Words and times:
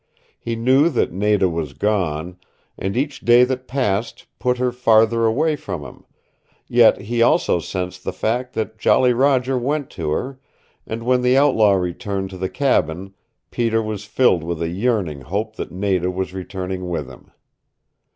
He 0.39 0.55
knew 0.55 0.89
that 0.89 1.13
Nada 1.13 1.47
was 1.47 1.73
gone, 1.73 2.39
and 2.75 2.97
each 2.97 3.19
day 3.19 3.43
that 3.43 3.67
passed 3.67 4.25
put 4.39 4.57
her 4.57 4.71
farther 4.71 5.27
away 5.27 5.55
from 5.55 5.83
him, 5.83 6.05
yet 6.67 7.01
he 7.01 7.21
also 7.21 7.59
sensed 7.59 8.03
the 8.03 8.11
fact 8.11 8.53
that 8.53 8.79
Jolly 8.79 9.13
Roger 9.13 9.59
went 9.59 9.91
to 9.91 10.09
her, 10.09 10.39
and 10.87 11.03
when 11.03 11.21
the 11.21 11.37
outlaw 11.37 11.73
returned 11.73 12.31
to 12.31 12.37
the 12.37 12.49
cabin 12.49 13.13
Peter 13.51 13.83
was 13.83 14.05
filled 14.05 14.43
with 14.43 14.59
a 14.63 14.69
yearning 14.69 15.21
hope 15.21 15.55
that 15.57 15.71
Nada 15.71 16.09
was 16.09 16.33
returning 16.33 16.89
with 16.89 17.07
him. 17.07 17.29